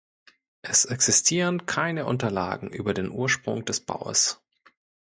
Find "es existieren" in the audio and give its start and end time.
0.63-1.67